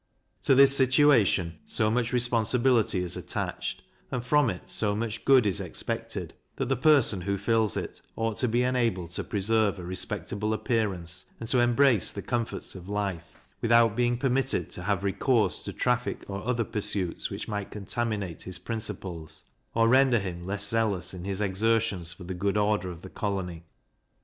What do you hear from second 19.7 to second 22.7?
or render him less zealous in his exertions for the good